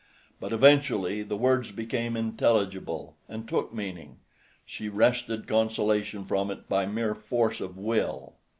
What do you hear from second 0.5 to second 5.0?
eventually the words became intelligible and took meaning. She